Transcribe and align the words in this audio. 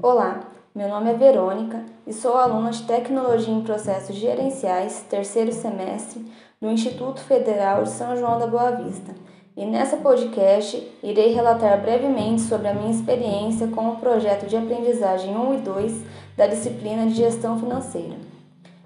Olá, 0.00 0.42
meu 0.72 0.88
nome 0.88 1.10
é 1.10 1.14
Verônica 1.14 1.82
e 2.06 2.12
sou 2.12 2.36
aluna 2.36 2.70
de 2.70 2.84
Tecnologia 2.84 3.52
em 3.52 3.62
Processos 3.62 4.14
Gerenciais, 4.14 5.04
terceiro 5.10 5.52
semestre, 5.52 6.24
do 6.60 6.70
Instituto 6.70 7.20
Federal 7.20 7.82
de 7.82 7.90
São 7.90 8.16
João 8.16 8.38
da 8.38 8.46
Boa 8.46 8.70
Vista. 8.70 9.12
E 9.56 9.66
nessa 9.66 9.96
podcast 9.96 10.88
irei 11.02 11.32
relatar 11.32 11.82
brevemente 11.82 12.42
sobre 12.42 12.68
a 12.68 12.74
minha 12.74 12.92
experiência 12.92 13.66
com 13.66 13.88
o 13.88 13.96
projeto 13.96 14.46
de 14.46 14.56
aprendizagem 14.56 15.36
1 15.36 15.54
e 15.54 15.58
2 15.62 16.04
da 16.36 16.46
disciplina 16.46 17.04
de 17.06 17.14
Gestão 17.14 17.58
Financeira. 17.58 18.14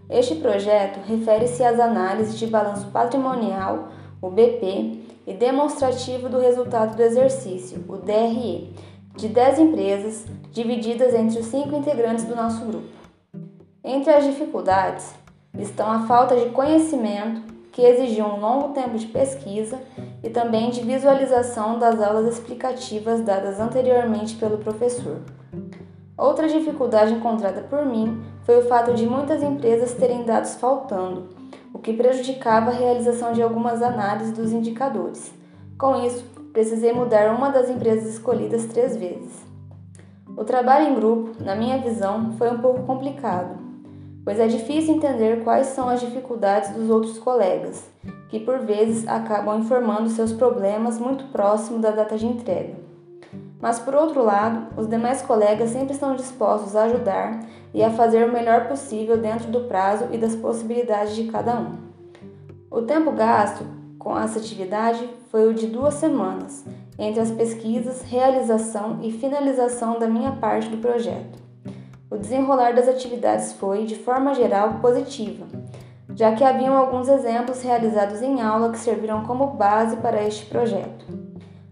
Este 0.08 0.36
projeto 0.36 0.98
refere-se 1.06 1.62
às 1.62 1.78
análises 1.78 2.38
de 2.38 2.46
balanço 2.46 2.86
patrimonial, 2.90 3.88
o 4.22 4.30
BP, 4.30 5.02
e 5.26 5.34
demonstrativo 5.34 6.28
do 6.28 6.40
resultado 6.40 6.96
do 6.96 7.02
exercício, 7.02 7.84
o 7.88 7.96
DRE 7.96 8.74
de 9.14 9.28
10 9.28 9.58
empresas, 9.58 10.26
divididas 10.50 11.14
entre 11.14 11.38
os 11.38 11.46
cinco 11.46 11.76
integrantes 11.76 12.24
do 12.24 12.34
nosso 12.34 12.64
grupo. 12.64 12.88
Entre 13.84 14.12
as 14.12 14.24
dificuldades 14.24 15.14
estão 15.58 15.90
a 15.90 16.06
falta 16.06 16.36
de 16.36 16.50
conhecimento, 16.50 17.42
que 17.70 17.82
exigiu 17.82 18.26
um 18.26 18.40
longo 18.40 18.74
tempo 18.74 18.98
de 18.98 19.06
pesquisa, 19.06 19.80
e 20.22 20.30
também 20.30 20.70
de 20.70 20.82
visualização 20.82 21.78
das 21.78 22.00
aulas 22.00 22.34
explicativas 22.34 23.20
dadas 23.22 23.58
anteriormente 23.58 24.36
pelo 24.36 24.58
professor. 24.58 25.20
Outra 26.16 26.48
dificuldade 26.48 27.14
encontrada 27.14 27.62
por 27.62 27.84
mim 27.84 28.22
foi 28.44 28.58
o 28.58 28.68
fato 28.68 28.94
de 28.94 29.06
muitas 29.06 29.42
empresas 29.42 29.94
terem 29.94 30.24
dados 30.24 30.54
faltando, 30.54 31.28
o 31.72 31.78
que 31.78 31.92
prejudicava 31.92 32.70
a 32.70 32.74
realização 32.74 33.32
de 33.32 33.42
algumas 33.42 33.82
análises 33.82 34.32
dos 34.32 34.52
indicadores. 34.52 35.41
Com 35.82 35.96
isso, 36.06 36.24
precisei 36.52 36.92
mudar 36.92 37.34
uma 37.34 37.50
das 37.50 37.68
empresas 37.68 38.06
escolhidas 38.08 38.66
três 38.66 38.96
vezes. 38.96 39.44
O 40.36 40.44
trabalho 40.44 40.86
em 40.86 40.94
grupo, 40.94 41.42
na 41.42 41.56
minha 41.56 41.76
visão, 41.78 42.34
foi 42.38 42.52
um 42.52 42.58
pouco 42.58 42.84
complicado, 42.84 43.58
pois 44.24 44.38
é 44.38 44.46
difícil 44.46 44.94
entender 44.94 45.42
quais 45.42 45.66
são 45.66 45.88
as 45.88 45.98
dificuldades 45.98 46.70
dos 46.70 46.88
outros 46.88 47.18
colegas, 47.18 47.84
que 48.28 48.38
por 48.38 48.60
vezes 48.60 49.08
acabam 49.08 49.58
informando 49.58 50.08
seus 50.08 50.32
problemas 50.32 51.00
muito 51.00 51.24
próximo 51.32 51.80
da 51.80 51.90
data 51.90 52.16
de 52.16 52.26
entrega. 52.26 52.74
Mas 53.60 53.80
por 53.80 53.96
outro 53.96 54.22
lado, 54.22 54.68
os 54.80 54.86
demais 54.86 55.20
colegas 55.20 55.70
sempre 55.70 55.94
estão 55.94 56.14
dispostos 56.14 56.76
a 56.76 56.84
ajudar 56.84 57.40
e 57.74 57.82
a 57.82 57.90
fazer 57.90 58.24
o 58.24 58.32
melhor 58.32 58.68
possível 58.68 59.18
dentro 59.18 59.50
do 59.50 59.62
prazo 59.62 60.06
e 60.12 60.16
das 60.16 60.36
possibilidades 60.36 61.16
de 61.16 61.24
cada 61.24 61.58
um. 61.58 61.72
O 62.70 62.82
tempo 62.82 63.10
gasto 63.10 63.81
com 64.02 64.18
essa 64.18 64.40
atividade 64.40 65.08
foi 65.30 65.48
o 65.48 65.54
de 65.54 65.68
duas 65.68 65.94
semanas, 65.94 66.64
entre 66.98 67.20
as 67.20 67.30
pesquisas, 67.30 68.02
realização 68.02 68.98
e 69.00 69.12
finalização 69.12 69.96
da 69.96 70.08
minha 70.08 70.32
parte 70.32 70.68
do 70.68 70.78
projeto. 70.78 71.38
O 72.10 72.16
desenrolar 72.16 72.74
das 72.74 72.88
atividades 72.88 73.52
foi, 73.52 73.84
de 73.84 73.94
forma 73.94 74.34
geral, 74.34 74.80
positiva, 74.80 75.46
já 76.16 76.32
que 76.32 76.42
haviam 76.42 76.76
alguns 76.76 77.08
exemplos 77.08 77.62
realizados 77.62 78.20
em 78.20 78.42
aula 78.42 78.72
que 78.72 78.78
serviram 78.78 79.22
como 79.22 79.52
base 79.52 79.94
para 79.98 80.26
este 80.26 80.46
projeto. 80.46 81.06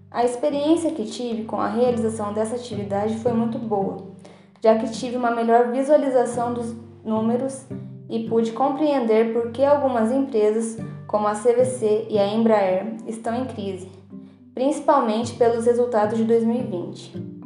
A 0.08 0.24
experiência 0.24 0.92
que 0.92 1.06
tive 1.06 1.42
com 1.46 1.60
a 1.60 1.68
realização 1.68 2.32
dessa 2.32 2.54
atividade 2.54 3.16
foi 3.16 3.32
muito 3.32 3.58
boa, 3.58 4.06
já 4.62 4.78
que 4.78 4.88
tive 4.92 5.16
uma 5.16 5.32
melhor 5.32 5.72
visualização 5.72 6.54
dos 6.54 6.76
números 7.04 7.66
e 8.08 8.28
pude 8.28 8.52
compreender 8.52 9.32
por 9.32 9.50
que 9.50 9.64
algumas 9.64 10.12
empresas 10.12 10.78
como 11.10 11.26
a 11.26 11.34
CVC 11.34 12.06
e 12.08 12.20
a 12.20 12.28
Embraer, 12.28 12.94
estão 13.04 13.34
em 13.34 13.44
crise, 13.44 13.90
principalmente 14.54 15.34
pelos 15.34 15.66
resultados 15.66 16.16
de 16.16 16.22
2020. 16.22 17.40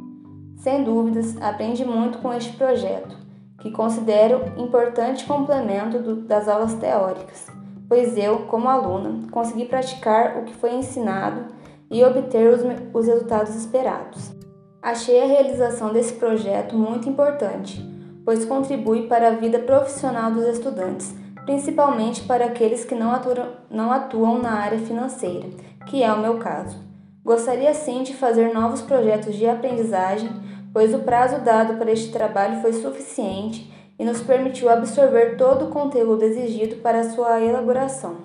Sem 0.57 0.83
dúvidas, 0.83 1.35
aprendi 1.41 1.83
muito 1.83 2.19
com 2.19 2.31
este 2.31 2.55
projeto, 2.55 3.17
que 3.59 3.71
considero 3.71 4.53
importante 4.55 5.25
complemento 5.25 5.97
do, 5.97 6.15
das 6.17 6.47
aulas 6.47 6.75
teóricas, 6.75 7.47
pois 7.89 8.15
eu, 8.15 8.45
como 8.45 8.69
aluna, 8.69 9.27
consegui 9.31 9.65
praticar 9.65 10.37
o 10.37 10.43
que 10.43 10.53
foi 10.53 10.75
ensinado 10.75 11.47
e 11.89 12.03
obter 12.03 12.53
os, 12.53 12.61
os 12.93 13.07
resultados 13.07 13.55
esperados. 13.55 14.31
Achei 14.79 15.23
a 15.23 15.25
realização 15.25 15.91
desse 15.91 16.13
projeto 16.13 16.75
muito 16.75 17.09
importante, 17.09 17.83
pois 18.23 18.45
contribui 18.45 19.07
para 19.07 19.29
a 19.29 19.35
vida 19.35 19.57
profissional 19.57 20.29
dos 20.29 20.45
estudantes 20.45 21.24
principalmente 21.45 22.23
para 22.23 22.45
aqueles 22.45 22.83
que 22.83 22.95
não 22.95 23.11
atuam, 23.11 23.47
não 23.69 23.91
atuam 23.91 24.39
na 24.41 24.53
área 24.53 24.79
financeira, 24.79 25.47
que 25.87 26.03
é 26.03 26.11
o 26.11 26.19
meu 26.19 26.37
caso. 26.37 26.77
Gostaria 27.23 27.73
sim 27.73 28.03
de 28.03 28.13
fazer 28.13 28.53
novos 28.53 28.81
projetos 28.81 29.35
de 29.35 29.47
aprendizagem, 29.47 30.29
pois 30.73 30.93
o 30.93 30.99
prazo 30.99 31.39
dado 31.39 31.77
para 31.77 31.91
este 31.91 32.11
trabalho 32.11 32.61
foi 32.61 32.73
suficiente 32.73 33.73
e 33.97 34.03
nos 34.03 34.21
permitiu 34.21 34.69
absorver 34.69 35.37
todo 35.37 35.65
o 35.65 35.69
conteúdo 35.69 36.23
exigido 36.23 36.77
para 36.77 37.09
sua 37.09 37.41
elaboração. 37.41 38.17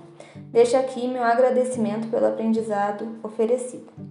Deixo 0.51 0.77
aqui 0.77 1.07
meu 1.07 1.23
agradecimento 1.23 2.09
pelo 2.09 2.27
aprendizado 2.27 3.07
oferecido. 3.23 4.10